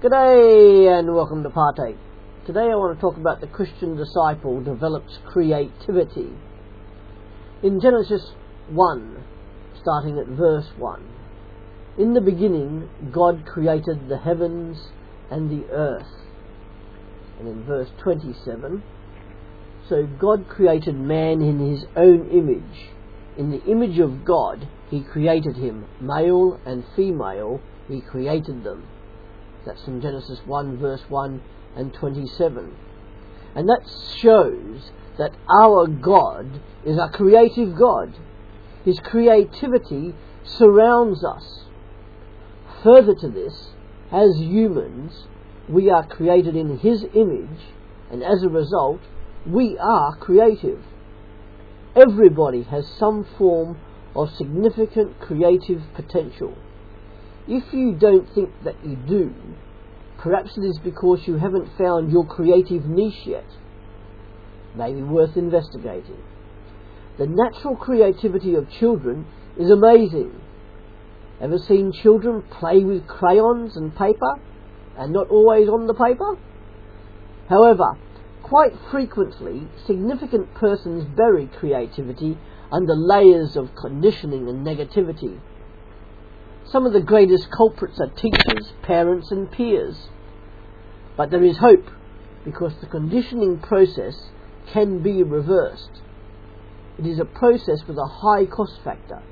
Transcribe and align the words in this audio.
G'day 0.00 0.96
and 0.96 1.12
welcome 1.12 1.42
to 1.42 1.50
part 1.50 1.80
8. 1.80 1.96
Today 2.46 2.70
I 2.70 2.76
want 2.76 2.96
to 2.96 3.00
talk 3.00 3.16
about 3.16 3.40
the 3.40 3.48
Christian 3.48 3.96
disciple 3.96 4.62
develops 4.62 5.18
creativity. 5.26 6.30
In 7.64 7.80
Genesis 7.80 8.22
1, 8.70 9.24
starting 9.82 10.16
at 10.20 10.28
verse 10.28 10.68
1, 10.76 11.02
in 11.98 12.14
the 12.14 12.20
beginning 12.20 12.88
God 13.10 13.44
created 13.44 14.08
the 14.08 14.18
heavens 14.18 14.78
and 15.32 15.50
the 15.50 15.68
earth. 15.72 16.14
And 17.40 17.48
in 17.48 17.64
verse 17.64 17.88
27, 18.00 18.84
so 19.88 20.06
God 20.06 20.48
created 20.48 20.94
man 20.94 21.42
in 21.42 21.58
his 21.58 21.86
own 21.96 22.30
image. 22.30 22.92
In 23.36 23.50
the 23.50 23.64
image 23.64 23.98
of 23.98 24.24
God 24.24 24.68
he 24.90 25.00
created 25.02 25.56
him, 25.56 25.86
male 26.00 26.60
and 26.64 26.84
female 26.94 27.60
he 27.88 28.00
created 28.00 28.62
them. 28.62 28.86
That's 29.66 29.86
in 29.86 30.00
Genesis 30.00 30.40
1 30.46 30.78
verse 30.78 31.02
1 31.08 31.42
and 31.76 31.92
27. 31.92 32.74
And 33.54 33.68
that 33.68 33.82
shows 34.16 34.90
that 35.18 35.32
our 35.50 35.86
God 35.86 36.60
is 36.84 36.98
a 36.98 37.08
creative 37.08 37.76
God. 37.76 38.14
His 38.84 39.00
creativity 39.00 40.14
surrounds 40.44 41.24
us. 41.24 41.64
Further 42.82 43.14
to 43.14 43.28
this, 43.28 43.70
as 44.12 44.38
humans, 44.38 45.26
we 45.68 45.90
are 45.90 46.06
created 46.06 46.56
in 46.56 46.78
His 46.78 47.04
image, 47.14 47.74
and 48.10 48.22
as 48.22 48.42
a 48.42 48.48
result, 48.48 49.00
we 49.46 49.76
are 49.78 50.16
creative. 50.16 50.82
Everybody 51.96 52.62
has 52.62 52.86
some 52.86 53.26
form 53.36 53.78
of 54.14 54.34
significant 54.34 55.20
creative 55.20 55.82
potential. 55.94 56.56
If 57.48 57.72
you 57.72 57.96
don't 57.98 58.28
think 58.34 58.50
that 58.64 58.76
you 58.84 58.94
do, 58.94 59.32
perhaps 60.18 60.50
it 60.58 60.60
is 60.60 60.78
because 60.84 61.20
you 61.26 61.38
haven't 61.38 61.70
found 61.78 62.12
your 62.12 62.26
creative 62.26 62.84
niche 62.84 63.24
yet. 63.24 63.46
Maybe 64.76 65.02
worth 65.02 65.34
investigating. 65.34 66.22
The 67.18 67.26
natural 67.26 67.74
creativity 67.74 68.54
of 68.54 68.70
children 68.70 69.26
is 69.58 69.70
amazing. 69.70 70.38
Ever 71.40 71.56
seen 71.56 71.90
children 72.02 72.42
play 72.60 72.84
with 72.84 73.06
crayons 73.06 73.76
and 73.76 73.96
paper 73.96 74.34
and 74.98 75.14
not 75.14 75.30
always 75.30 75.68
on 75.68 75.86
the 75.86 75.94
paper? 75.94 76.36
However, 77.48 77.96
quite 78.42 78.72
frequently, 78.90 79.66
significant 79.86 80.52
persons 80.54 81.04
bury 81.16 81.46
creativity 81.46 82.36
under 82.70 82.94
layers 82.94 83.56
of 83.56 83.74
conditioning 83.74 84.48
and 84.48 84.66
negativity. 84.66 85.40
Some 86.70 86.84
of 86.84 86.92
the 86.92 87.00
greatest 87.00 87.50
culprits 87.50 87.98
are 87.98 88.08
teachers, 88.08 88.72
parents, 88.82 89.30
and 89.30 89.50
peers. 89.50 90.08
But 91.16 91.30
there 91.30 91.42
is 91.42 91.56
hope 91.56 91.88
because 92.44 92.74
the 92.80 92.86
conditioning 92.86 93.58
process 93.58 94.14
can 94.72 95.02
be 95.02 95.22
reversed. 95.22 96.02
It 96.98 97.06
is 97.06 97.18
a 97.18 97.24
process 97.24 97.86
with 97.86 97.96
a 97.96 98.06
high 98.06 98.44
cost 98.44 98.80
factor 98.84 99.22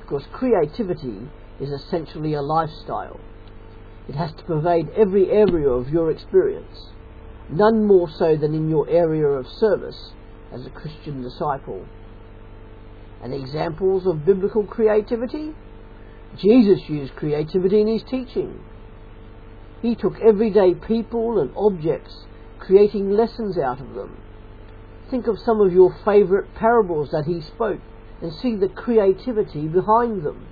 because 0.00 0.24
creativity 0.32 1.28
is 1.60 1.70
essentially 1.70 2.34
a 2.34 2.42
lifestyle. 2.42 3.20
It 4.08 4.16
has 4.16 4.32
to 4.32 4.42
pervade 4.42 4.88
every 4.96 5.30
area 5.30 5.68
of 5.68 5.90
your 5.90 6.10
experience, 6.10 6.90
none 7.48 7.86
more 7.86 8.10
so 8.10 8.36
than 8.36 8.52
in 8.52 8.68
your 8.68 8.88
area 8.88 9.26
of 9.26 9.46
service 9.46 10.12
as 10.52 10.66
a 10.66 10.70
Christian 10.70 11.22
disciple. 11.22 11.86
And 13.22 13.32
examples 13.32 14.06
of 14.06 14.24
biblical 14.24 14.64
creativity? 14.64 15.54
Jesus 16.38 16.88
used 16.88 17.16
creativity 17.16 17.80
in 17.80 17.88
his 17.88 18.02
teaching. 18.04 18.60
He 19.82 19.94
took 19.94 20.20
everyday 20.20 20.74
people 20.74 21.40
and 21.40 21.50
objects, 21.56 22.24
creating 22.58 23.10
lessons 23.10 23.58
out 23.58 23.80
of 23.80 23.94
them. 23.94 24.16
Think 25.10 25.26
of 25.26 25.38
some 25.38 25.60
of 25.60 25.72
your 25.72 25.96
favourite 26.04 26.54
parables 26.54 27.10
that 27.10 27.24
he 27.24 27.40
spoke 27.40 27.80
and 28.22 28.32
see 28.32 28.54
the 28.54 28.68
creativity 28.68 29.66
behind 29.66 30.22
them. 30.22 30.46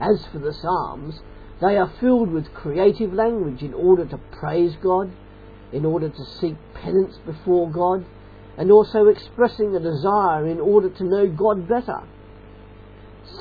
As 0.00 0.24
for 0.32 0.38
the 0.38 0.52
Psalms, 0.52 1.20
they 1.60 1.76
are 1.76 1.92
filled 2.00 2.30
with 2.30 2.54
creative 2.54 3.12
language 3.12 3.62
in 3.62 3.74
order 3.74 4.06
to 4.06 4.18
praise 4.38 4.76
God, 4.82 5.10
in 5.72 5.84
order 5.84 6.08
to 6.08 6.24
seek 6.24 6.56
penance 6.74 7.16
before 7.26 7.70
God, 7.70 8.06
and 8.56 8.70
also 8.70 9.06
expressing 9.06 9.74
a 9.74 9.80
desire 9.80 10.46
in 10.46 10.60
order 10.60 10.88
to 10.88 11.04
know 11.04 11.28
God 11.28 11.68
better. 11.68 12.00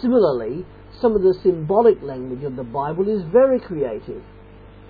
Similarly, 0.01 0.65
some 1.01 1.15
of 1.15 1.21
the 1.21 1.33
symbolic 1.43 2.01
language 2.01 2.43
of 2.43 2.55
the 2.55 2.63
Bible 2.63 3.07
is 3.09 3.23
very 3.31 3.59
creative. 3.59 4.23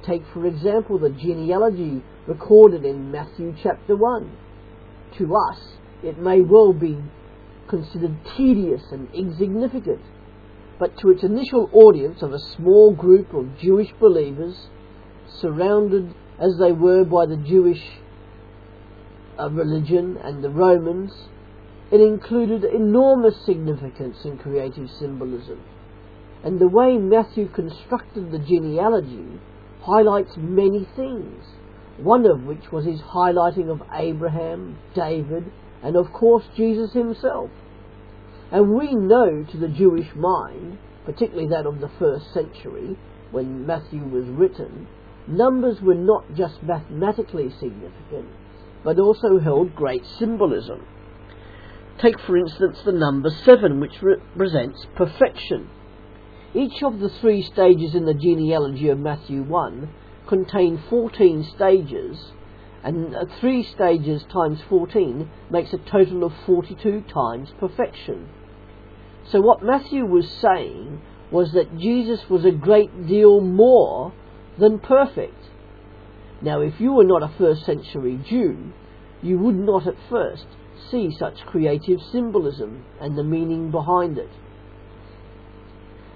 Take, 0.05 0.23
for 0.33 0.45
example, 0.45 0.99
the 0.99 1.09
genealogy 1.09 2.03
recorded 2.27 2.85
in 2.85 3.11
Matthew 3.11 3.55
chapter 3.61 3.95
1. 3.95 4.37
To 5.17 5.35
us, 5.35 5.59
it 6.03 6.19
may 6.19 6.41
well 6.41 6.73
be 6.73 6.99
considered 7.67 8.17
tedious 8.37 8.83
and 8.91 9.07
insignificant, 9.13 10.01
but 10.77 10.97
to 10.99 11.09
its 11.09 11.23
initial 11.23 11.69
audience 11.73 12.21
of 12.21 12.33
a 12.33 12.39
small 12.39 12.93
group 12.93 13.33
of 13.33 13.57
Jewish 13.57 13.91
believers, 13.99 14.67
surrounded 15.39 16.13
as 16.39 16.57
they 16.59 16.71
were 16.71 17.03
by 17.03 17.25
the 17.25 17.37
Jewish 17.37 17.81
uh, 19.39 19.49
religion 19.49 20.17
and 20.23 20.43
the 20.43 20.49
Romans, 20.49 21.11
it 21.91 22.01
included 22.01 22.63
enormous 22.63 23.35
significance 23.45 24.17
and 24.25 24.39
creative 24.39 24.89
symbolism. 24.91 25.61
And 26.43 26.59
the 26.59 26.67
way 26.67 26.97
Matthew 26.97 27.47
constructed 27.49 28.31
the 28.31 28.39
genealogy 28.39 29.39
highlights 29.81 30.35
many 30.37 30.87
things, 30.95 31.43
one 31.97 32.25
of 32.25 32.43
which 32.43 32.71
was 32.71 32.85
his 32.85 32.99
highlighting 33.01 33.69
of 33.69 33.81
Abraham, 33.93 34.77
David, 34.93 35.51
and 35.83 35.95
of 35.95 36.11
course 36.11 36.45
Jesus 36.55 36.93
himself. 36.93 37.49
And 38.51 38.73
we 38.73 38.93
know 38.93 39.43
to 39.43 39.57
the 39.57 39.67
Jewish 39.67 40.13
mind, 40.15 40.77
particularly 41.05 41.49
that 41.49 41.65
of 41.65 41.79
the 41.79 41.91
first 41.99 42.33
century, 42.33 42.97
when 43.31 43.65
Matthew 43.65 44.03
was 44.03 44.25
written, 44.27 44.87
numbers 45.27 45.81
were 45.81 45.95
not 45.95 46.25
just 46.35 46.61
mathematically 46.63 47.49
significant, 47.49 48.29
but 48.83 48.99
also 48.99 49.39
held 49.39 49.75
great 49.75 50.05
symbolism. 50.05 50.85
Take, 51.99 52.19
for 52.19 52.37
instance, 52.37 52.81
the 52.83 52.91
number 52.91 53.29
seven, 53.29 53.79
which 53.79 54.01
represents 54.01 54.85
perfection. 54.95 55.69
Each 56.55 56.81
of 56.83 56.99
the 56.99 57.09
three 57.09 57.41
stages 57.41 57.95
in 57.95 58.05
the 58.05 58.13
genealogy 58.13 58.87
of 58.87 58.97
Matthew 58.97 59.43
1 59.43 59.89
contain 60.25 60.81
14 60.89 61.43
stages, 61.53 62.31
and 62.81 63.13
uh, 63.13 63.25
three 63.41 63.61
stages 63.61 64.23
times 64.31 64.61
14 64.69 65.29
makes 65.51 65.73
a 65.73 65.77
total 65.77 66.23
of 66.23 66.31
42 66.45 67.03
times 67.13 67.49
perfection. 67.59 68.29
So, 69.27 69.41
what 69.41 69.63
Matthew 69.63 70.05
was 70.05 70.29
saying 70.29 71.01
was 71.29 71.51
that 71.51 71.77
Jesus 71.77 72.29
was 72.29 72.45
a 72.45 72.51
great 72.51 73.05
deal 73.05 73.41
more 73.41 74.13
than 74.57 74.79
perfect. 74.79 75.49
Now, 76.41 76.61
if 76.61 76.79
you 76.79 76.93
were 76.93 77.03
not 77.03 77.23
a 77.23 77.37
first 77.37 77.65
century 77.65 78.17
Jew, 78.29 78.71
you 79.21 79.39
would 79.39 79.55
not 79.55 79.87
at 79.87 79.95
first 80.09 80.45
see 80.89 81.09
such 81.19 81.45
creative 81.47 81.99
symbolism 82.13 82.85
and 83.01 83.17
the 83.17 83.23
meaning 83.23 83.71
behind 83.71 84.17
it. 84.17 84.29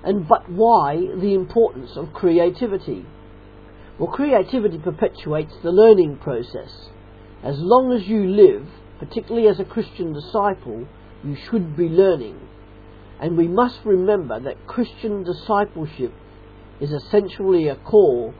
And 0.04 0.28
but 0.28 0.50
why 0.50 0.96
the 0.96 1.34
importance 1.34 1.92
of 1.96 2.14
creativity? 2.14 3.06
Well, 3.98 4.12
creativity 4.12 4.78
perpetuates 4.78 5.54
the 5.62 5.72
learning 5.72 6.18
process. 6.18 6.90
As 7.44 7.56
long 7.60 7.92
as 7.92 8.08
you 8.08 8.26
live, 8.26 8.68
particularly 9.00 9.48
as 9.48 9.60
a 9.60 9.66
Christian 9.66 10.14
disciple, 10.14 10.88
you 11.24 11.36
should 11.50 11.76
be 11.76 11.90
learning. 11.90 12.40
And 13.22 13.38
we 13.38 13.48
must 13.48 13.80
remember 13.84 14.40
that 14.40 14.68
Christian 14.68 15.24
discipleship 15.24 16.14
is 16.80 16.92
essentially 16.92 17.68
a 17.68 17.76
call 17.76 18.34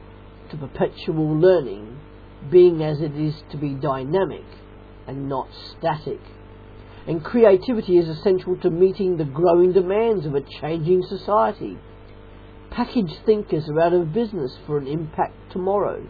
to 0.50 0.56
perpetual 0.56 1.38
learning, 1.38 2.00
being 2.50 2.82
as 2.82 3.02
it 3.02 3.14
is 3.14 3.34
to 3.50 3.58
be 3.58 3.74
dynamic 3.74 4.46
and 5.06 5.28
not 5.28 5.48
static 5.76 6.20
and 7.06 7.24
creativity 7.24 7.98
is 7.98 8.08
essential 8.08 8.56
to 8.58 8.70
meeting 8.70 9.16
the 9.16 9.24
growing 9.24 9.72
demands 9.72 10.26
of 10.26 10.34
a 10.34 10.42
changing 10.60 11.02
society. 11.08 11.78
Package 12.70 13.18
thinkers 13.24 13.68
are 13.68 13.80
out 13.80 13.92
of 13.92 14.12
business 14.12 14.56
for 14.66 14.78
an 14.78 14.86
impact 14.86 15.34
tomorrow. 15.50 16.06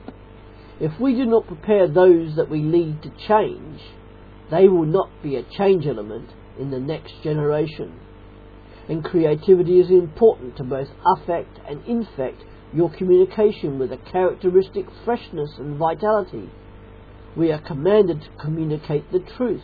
If 0.80 0.98
we 1.00 1.14
do 1.14 1.26
not 1.26 1.46
prepare 1.46 1.86
those 1.86 2.36
that 2.36 2.50
we 2.50 2.60
lead 2.60 3.02
to 3.02 3.10
change, 3.28 3.80
they 4.50 4.68
will 4.68 4.84
not 4.84 5.10
be 5.22 5.36
a 5.36 5.42
change 5.42 5.86
element 5.86 6.30
in 6.58 6.70
the 6.70 6.80
next 6.80 7.14
generation. 7.22 7.98
And 8.88 9.04
creativity 9.04 9.78
is 9.78 9.90
important 9.90 10.56
to 10.56 10.64
both 10.64 10.88
affect 11.06 11.60
and 11.68 11.84
infect 11.86 12.42
your 12.74 12.90
communication 12.90 13.78
with 13.78 13.92
a 13.92 13.96
characteristic 13.96 14.86
freshness 15.04 15.50
and 15.58 15.76
vitality. 15.78 16.50
We 17.36 17.52
are 17.52 17.60
commanded 17.60 18.22
to 18.22 18.42
communicate 18.42 19.12
the 19.12 19.20
truth 19.36 19.62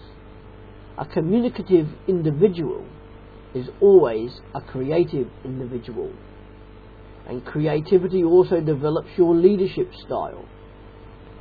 a 0.99 1.05
communicative 1.05 1.89
individual 2.09 2.87
is 3.55 3.69
always 3.81 4.41
a 4.55 4.61
creative 4.61 5.29
individual. 5.45 6.13
And 7.29 7.45
creativity 7.45 8.23
also 8.25 8.61
develops 8.61 9.11
your 9.17 9.35
leadership 9.35 9.93
style. 10.07 10.45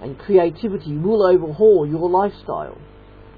And 0.01 0.19
creativity 0.19 0.97
will 0.97 1.25
overhaul 1.25 1.87
your 1.87 2.09
lifestyle. 2.09 2.77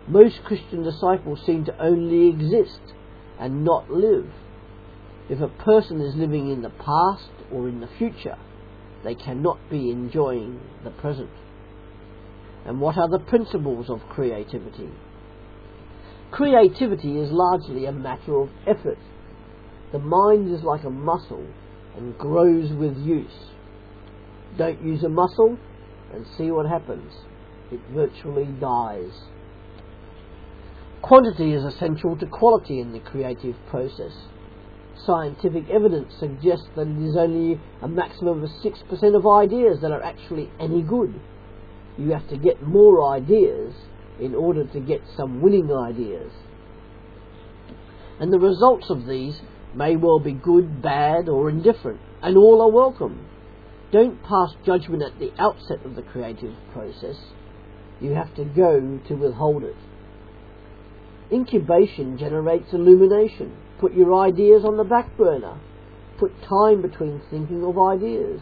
Most 0.07 0.43
Christian 0.43 0.83
disciples 0.83 1.39
seem 1.45 1.65
to 1.65 1.83
only 1.83 2.29
exist 2.29 2.81
and 3.39 3.63
not 3.63 3.91
live. 3.91 4.29
If 5.29 5.41
a 5.41 5.49
person 5.49 6.01
is 6.01 6.15
living 6.15 6.49
in 6.49 6.61
the 6.61 6.69
past 6.69 7.29
or 7.51 7.67
in 7.67 7.81
the 7.81 7.89
future, 7.97 8.37
they 9.03 9.13
cannot 9.13 9.59
be 9.69 9.91
enjoying 9.91 10.61
the 10.83 10.89
present. 10.89 11.29
And 12.65 12.81
what 12.81 12.97
are 12.97 13.09
the 13.09 13.19
principles 13.19 13.89
of 13.89 14.01
creativity? 14.09 14.89
Creativity 16.31 17.19
is 17.19 17.31
largely 17.31 17.85
a 17.85 17.91
matter 17.91 18.39
of 18.39 18.49
effort. 18.67 18.97
The 19.91 19.99
mind 19.99 20.53
is 20.53 20.63
like 20.63 20.83
a 20.83 20.89
muscle 20.89 21.45
and 21.95 22.17
grows 22.17 22.71
with 22.73 22.97
use. 22.97 23.51
Don't 24.57 24.81
use 24.83 25.03
a 25.03 25.09
muscle 25.09 25.57
and 26.13 26.25
see 26.37 26.51
what 26.51 26.65
happens. 26.67 27.13
It 27.71 27.79
virtually 27.93 28.45
dies. 28.59 29.11
Quantity 31.01 31.53
is 31.53 31.63
essential 31.63 32.17
to 32.17 32.25
quality 32.25 32.81
in 32.81 32.91
the 32.91 32.99
creative 32.99 33.55
process. 33.69 34.11
Scientific 35.05 35.69
evidence 35.69 36.13
suggests 36.19 36.67
that 36.75 36.87
it 36.87 37.07
is 37.07 37.15
only 37.15 37.59
a 37.81 37.87
maximum 37.87 38.43
of 38.43 38.49
6% 38.49 39.15
of 39.15 39.27
ideas 39.27 39.79
that 39.81 39.91
are 39.91 40.03
actually 40.03 40.51
any 40.59 40.81
good. 40.81 41.13
You 41.97 42.11
have 42.11 42.27
to 42.29 42.37
get 42.37 42.61
more 42.61 43.13
ideas 43.13 43.73
in 44.19 44.35
order 44.35 44.65
to 44.65 44.79
get 44.79 45.01
some 45.15 45.41
winning 45.41 45.71
ideas. 45.71 46.31
And 48.19 48.33
the 48.33 48.39
results 48.39 48.89
of 48.89 49.05
these 49.05 49.39
may 49.75 49.95
well 49.95 50.19
be 50.19 50.33
good, 50.33 50.81
bad, 50.81 51.29
or 51.29 51.49
indifferent, 51.49 51.99
and 52.21 52.35
all 52.35 52.61
are 52.61 52.71
welcome. 52.71 53.27
Don't 53.91 54.21
pass 54.23 54.49
judgment 54.65 55.03
at 55.03 55.19
the 55.19 55.31
outset 55.39 55.85
of 55.85 55.95
the 55.95 56.01
creative 56.01 56.53
process. 56.73 57.15
You 58.01 58.11
have 58.11 58.33
to 58.35 58.43
go 58.43 58.99
to 59.07 59.13
withhold 59.15 59.63
it. 59.63 59.75
Incubation 61.31 62.17
generates 62.17 62.73
illumination. 62.73 63.55
Put 63.79 63.93
your 63.93 64.15
ideas 64.19 64.63
on 64.65 64.77
the 64.77 64.83
back 64.83 65.15
burner. 65.17 65.59
Put 66.19 66.31
time 66.43 66.81
between 66.81 67.21
thinking 67.29 67.63
of 67.63 67.77
ideas. 67.77 68.41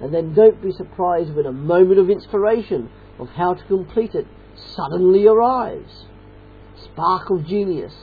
And 0.00 0.12
then 0.12 0.34
don't 0.34 0.60
be 0.60 0.72
surprised 0.72 1.34
when 1.34 1.46
a 1.46 1.52
moment 1.52 2.00
of 2.00 2.10
inspiration 2.10 2.90
of 3.18 3.28
how 3.28 3.54
to 3.54 3.64
complete 3.64 4.14
it 4.14 4.26
suddenly 4.74 5.26
arrives. 5.26 6.06
Spark 6.84 7.30
of 7.30 7.46
genius. 7.46 7.94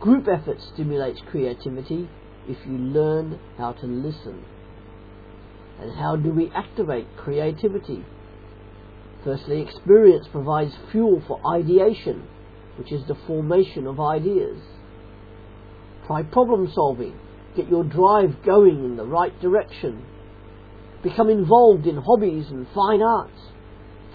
Group 0.00 0.28
effort 0.28 0.60
stimulates 0.74 1.20
creativity 1.30 2.08
if 2.48 2.58
you 2.66 2.78
learn 2.78 3.38
how 3.58 3.72
to 3.72 3.86
listen. 3.86 4.44
And 5.80 5.96
how 5.96 6.16
do 6.16 6.30
we 6.30 6.50
activate 6.54 7.16
creativity? 7.16 8.04
Firstly, 9.24 9.60
experience 9.60 10.26
provides 10.28 10.72
fuel 10.90 11.22
for 11.26 11.40
ideation, 11.54 12.26
which 12.76 12.92
is 12.92 13.06
the 13.06 13.14
formation 13.26 13.86
of 13.86 14.00
ideas. 14.00 14.58
Try 16.06 16.22
problem 16.22 16.70
solving. 16.74 17.18
Get 17.56 17.68
your 17.68 17.84
drive 17.84 18.42
going 18.42 18.84
in 18.84 18.96
the 18.96 19.04
right 19.04 19.38
direction. 19.40 20.04
Become 21.02 21.30
involved 21.30 21.86
in 21.86 21.96
hobbies 21.96 22.46
and 22.48 22.66
fine 22.74 23.02
arts. 23.02 23.40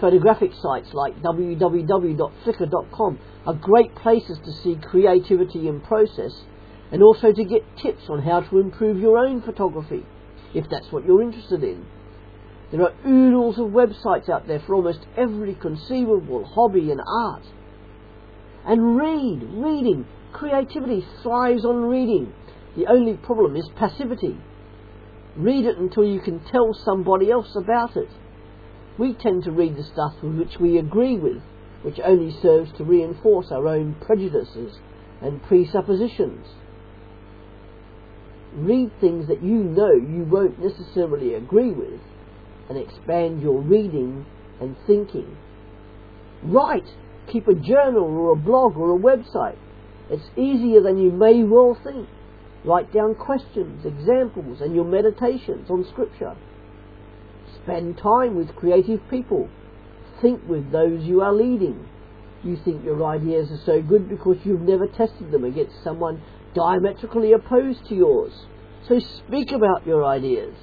Photographic 0.00 0.52
sites 0.60 0.92
like 0.92 1.22
www.flickr.com 1.22 3.18
are 3.46 3.54
great 3.54 3.94
places 3.96 4.38
to 4.44 4.52
see 4.52 4.76
creativity 4.76 5.68
in 5.68 5.80
process 5.80 6.44
and 6.92 7.02
also 7.02 7.32
to 7.32 7.44
get 7.44 7.64
tips 7.78 8.08
on 8.08 8.22
how 8.22 8.40
to 8.40 8.58
improve 8.58 8.98
your 8.98 9.18
own 9.18 9.40
photography, 9.42 10.04
if 10.54 10.68
that's 10.70 10.92
what 10.92 11.04
you're 11.06 11.22
interested 11.22 11.64
in. 11.64 11.86
There 12.70 12.82
are 12.82 12.92
oodles 13.06 13.58
of 13.58 13.68
websites 13.68 14.28
out 14.28 14.46
there 14.46 14.60
for 14.60 14.74
almost 14.74 15.06
every 15.16 15.54
conceivable 15.54 16.44
hobby 16.44 16.90
and 16.90 17.00
art. 17.06 17.44
And 18.66 18.96
read, 18.96 19.42
reading. 19.44 20.06
Creativity 20.32 21.06
thrives 21.22 21.64
on 21.64 21.82
reading. 21.84 22.32
The 22.76 22.86
only 22.88 23.14
problem 23.14 23.56
is 23.56 23.68
passivity. 23.76 24.36
Read 25.36 25.64
it 25.64 25.78
until 25.78 26.04
you 26.04 26.20
can 26.20 26.40
tell 26.40 26.74
somebody 26.84 27.30
else 27.30 27.54
about 27.56 27.96
it. 27.96 28.08
We 28.98 29.12
tend 29.12 29.44
to 29.44 29.50
read 29.50 29.76
the 29.76 29.84
stuff 29.84 30.14
with 30.22 30.36
which 30.36 30.58
we 30.58 30.78
agree 30.78 31.16
with, 31.16 31.42
which 31.82 32.00
only 32.02 32.34
serves 32.40 32.72
to 32.72 32.84
reinforce 32.84 33.50
our 33.50 33.68
own 33.68 33.96
prejudices 34.00 34.78
and 35.20 35.42
presuppositions. 35.42 36.46
Read 38.54 38.90
things 39.00 39.28
that 39.28 39.42
you 39.42 39.56
know 39.56 39.92
you 39.92 40.24
won't 40.24 40.58
necessarily 40.58 41.34
agree 41.34 41.72
with 41.72 42.00
and 42.68 42.78
expand 42.78 43.42
your 43.42 43.60
reading 43.60 44.24
and 44.60 44.76
thinking. 44.86 45.36
Write! 46.42 46.88
Keep 47.30 47.48
a 47.48 47.54
journal 47.54 48.04
or 48.04 48.32
a 48.32 48.36
blog 48.36 48.76
or 48.76 48.96
a 48.96 48.98
website. 48.98 49.58
It's 50.08 50.30
easier 50.36 50.80
than 50.80 50.98
you 50.98 51.10
may 51.10 51.42
well 51.42 51.76
think. 51.84 52.08
Write 52.64 52.92
down 52.92 53.14
questions, 53.14 53.84
examples, 53.84 54.60
and 54.60 54.74
your 54.74 54.84
meditations 54.84 55.68
on 55.68 55.84
Scripture. 55.90 56.36
Spend 57.66 57.98
time 57.98 58.36
with 58.36 58.54
creative 58.54 59.00
people. 59.10 59.48
Think 60.22 60.40
with 60.48 60.70
those 60.70 61.02
you 61.02 61.20
are 61.20 61.34
leading. 61.34 61.88
You 62.44 62.56
think 62.64 62.84
your 62.84 63.04
ideas 63.04 63.50
are 63.50 63.64
so 63.66 63.82
good 63.82 64.08
because 64.08 64.36
you've 64.44 64.60
never 64.60 64.86
tested 64.86 65.32
them 65.32 65.42
against 65.42 65.82
someone 65.82 66.22
diametrically 66.54 67.32
opposed 67.32 67.84
to 67.88 67.96
yours. 67.96 68.32
So 68.86 69.00
speak 69.00 69.50
about 69.50 69.84
your 69.84 70.04
ideas. 70.04 70.54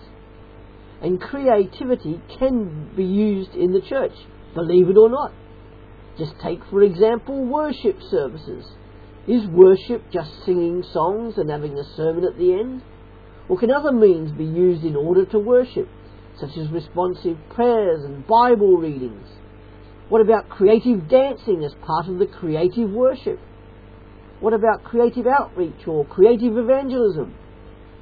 And 1.01 1.19
creativity 1.19 2.21
can 2.39 2.95
be 2.95 3.03
used 3.03 3.53
in 3.53 3.73
the 3.73 3.81
church, 3.81 4.13
believe 4.55 4.88
it 4.88 4.95
or 4.95 5.09
not. 5.09 5.33
Just 6.17 6.39
take, 6.41 6.61
for 6.69 6.83
example, 6.83 7.44
worship 7.44 7.97
services. 8.09 8.65
Is 9.27 9.45
worship 9.47 10.09
just 10.09 10.31
singing 10.45 10.83
songs 10.94 11.38
and 11.38 11.50
having 11.50 11.77
a 11.77 11.83
sermon 11.97 12.23
at 12.23 12.38
the 12.38 12.53
end? 12.53 12.81
Or 13.50 13.59
can 13.59 13.71
other 13.71 13.91
means 13.91 14.31
be 14.31 14.45
used 14.45 14.85
in 14.85 14.95
order 14.95 15.25
to 15.25 15.39
worship? 15.39 15.89
Such 16.48 16.57
as 16.57 16.69
responsive 16.72 17.38
prayers 17.50 18.04
and 18.04 18.28
Bible 18.28 18.78
readings? 18.78 19.28
What 20.10 20.22
about 20.22 20.50
creative 20.50 21.07
dancing 21.07 21.63
as 21.63 21.74
part 21.86 22.07
of 22.07 22.19
the 22.19 22.25
creative 22.28 22.90
worship? 22.90 23.40
What 24.40 24.54
about 24.54 24.84
creative 24.84 25.25
outreach 25.25 25.88
or 25.88 26.06
creative 26.06 26.57
evangelism? 26.57 27.34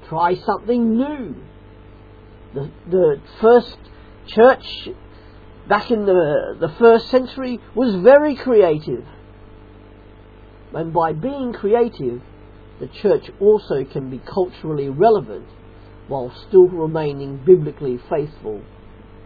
Try 0.10 0.36
something 0.36 0.98
new. 0.98 1.36
The, 2.54 2.72
the 2.90 3.22
first 3.40 3.78
church 4.26 4.90
back 5.70 5.92
in 5.92 6.06
the, 6.06 6.58
the 6.60 6.74
first 6.80 7.10
century 7.10 7.60
was 7.76 7.96
very 8.04 8.36
creative. 8.36 9.06
And 10.74 10.92
by 10.92 11.14
being 11.14 11.54
creative, 11.54 12.22
the 12.80 12.88
church 12.88 13.30
also 13.40 13.84
can 13.86 14.10
be 14.10 14.20
culturally 14.20 14.90
relevant 14.90 15.48
while 16.12 16.30
still 16.50 16.68
remaining 16.68 17.38
biblically 17.46 17.98
faithful 18.10 18.62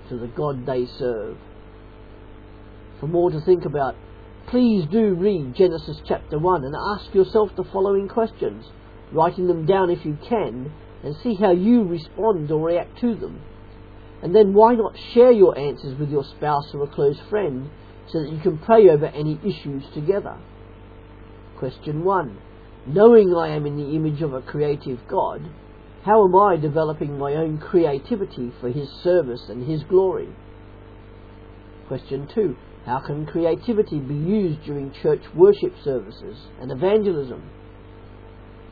to 0.08 0.20
the 0.20 0.28
God 0.28 0.68
they 0.68 0.86
serve. 1.00 1.36
For 3.00 3.08
more 3.08 3.32
to 3.32 3.42
think 3.42 3.66
about, 3.66 3.96
please 4.50 4.86
do 4.92 5.16
read 5.16 5.56
Genesis 5.56 5.98
chapter 6.08 6.38
1 6.38 6.64
and 6.64 6.76
ask 6.76 7.12
yourself 7.12 7.50
the 7.58 7.64
following 7.64 8.08
questions, 8.08 8.66
writing 9.12 9.48
them 9.48 9.66
down 9.66 9.90
if 9.90 10.06
you 10.06 10.16
can, 10.30 10.72
and 11.04 11.16
see 11.24 11.34
how 11.34 11.52
you 11.52 11.86
respond 11.86 12.52
or 12.52 12.68
react 12.68 13.00
to 13.02 13.16
them. 13.16 13.42
And 14.22 14.36
then 14.36 14.54
why 14.54 14.76
not 14.76 14.96
share 15.16 15.32
your 15.32 15.58
answers 15.58 15.98
with 16.00 16.12
your 16.12 16.24
spouse 16.24 16.70
or 16.76 16.84
a 16.84 16.88
close 16.88 17.20
friend 17.32 17.72
so 18.12 18.22
that 18.22 18.32
you 18.32 18.40
can 18.42 18.60
pray 18.60 18.90
over 18.90 19.08
any 19.08 19.40
issues 19.44 19.84
together? 19.96 20.38
Question 21.58 22.04
1. 22.04 22.38
Knowing 22.86 23.34
I 23.34 23.56
am 23.56 23.66
in 23.66 23.76
the 23.76 23.96
image 23.96 24.22
of 24.22 24.34
a 24.34 24.42
creative 24.44 25.00
God, 25.08 25.42
how 26.06 26.24
am 26.24 26.36
I 26.36 26.56
developing 26.56 27.18
my 27.18 27.34
own 27.34 27.58
creativity 27.58 28.52
for 28.62 28.70
His 28.70 28.88
service 29.04 29.42
and 29.50 29.68
His 29.68 29.82
glory? 29.90 30.30
Question 31.88 32.30
2. 32.36 32.56
How 32.86 33.00
can 33.00 33.26
creativity 33.26 33.98
be 33.98 34.14
used 34.14 34.64
during 34.66 34.94
church 35.02 35.24
worship 35.36 35.74
services 35.84 36.38
and 36.62 36.72
evangelism? 36.72 37.50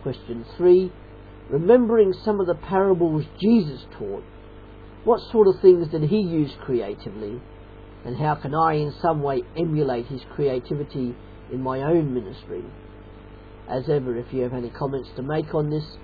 Question 0.03 0.45
3. 0.57 0.91
Remembering 1.49 2.13
some 2.23 2.39
of 2.39 2.45
the 2.45 2.53
parables 2.53 3.25
Jesus 3.41 3.81
taught, 3.97 4.23
what 5.03 5.19
sort 5.31 5.47
of 5.47 5.59
things 5.59 5.87
did 5.89 6.03
he 6.03 6.19
use 6.21 6.51
creatively? 6.61 7.41
And 8.05 8.15
how 8.15 8.35
can 8.35 8.53
I 8.53 8.73
in 8.73 8.93
some 9.01 9.23
way 9.23 9.41
emulate 9.57 10.05
his 10.05 10.21
creativity 10.35 11.15
in 11.51 11.61
my 11.63 11.79
own 11.79 12.13
ministry? 12.13 12.63
As 13.67 13.89
ever, 13.89 14.15
if 14.17 14.31
you 14.31 14.43
have 14.43 14.53
any 14.53 14.69
comments 14.69 15.09
to 15.15 15.23
make 15.23 15.55
on 15.55 15.71
this, 15.71 15.97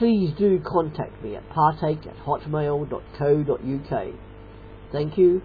please 0.00 0.32
do 0.38 0.58
contact 0.66 1.22
me 1.22 1.36
at 1.36 1.46
partake 1.50 2.06
at 2.06 2.16
hotmail.co.uk. 2.24 4.14
Thank 4.90 5.18
you, 5.18 5.42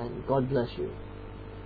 and 0.00 0.26
God 0.26 0.48
bless 0.48 0.68
you. 0.78 0.90